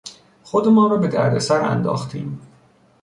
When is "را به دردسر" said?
0.91-1.61